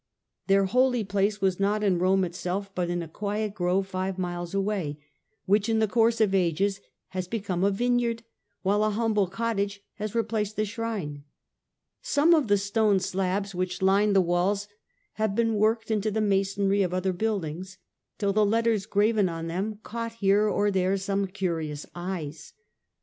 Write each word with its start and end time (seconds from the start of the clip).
Their 0.47 0.65
holy 0.65 1.03
place 1.03 1.41
was 1.41 1.59
not 1.59 1.83
in 1.83 1.99
Rome 1.99 2.23
itself, 2.23 2.73
but 2.73 2.89
in 2.89 3.03
a 3.03 3.07
quiet 3.07 3.53
grove 3.53 3.85
five 3.85 4.17
miles 4.17 4.55
away, 4.55 4.97
which 5.45 5.69
in 5.69 5.77
the 5.77 5.87
course 5.87 6.19
of 6.19 6.33
ages 6.33 6.81
has 7.09 7.27
become 7.27 7.63
a 7.63 7.69
vineyard, 7.69 8.23
while 8.63 8.83
a 8.83 8.89
humble 8.89 9.27
cottage 9.27 9.83
has 9.97 10.15
replaced 10.15 10.55
the 10.55 10.65
shrine. 10.65 11.23
Some 12.01 12.33
of 12.33 12.47
the 12.47 12.57
stone 12.57 12.99
slabs 12.99 13.53
which 13.53 13.83
lined 13.83 14.15
the 14.15 14.21
walls 14.21 14.67
have 15.21 15.35
been 15.35 15.53
worked 15.53 15.91
into 15.91 16.09
the 16.09 16.19
masonry 16.19 16.81
of 16.81 16.95
other 16.95 17.13
buildings, 17.13 17.77
till 18.17 18.33
the 18.33 18.43
letters 18.43 18.87
graven 18.87 19.29
on 19.29 19.45
them 19.45 19.73
have 19.73 19.83
caught 19.83 20.13
here 20.13 20.47
or 20.49 20.71
there 20.71 20.97
some 20.97 21.27
curious 21.27 21.85
eyes. 21.93 22.53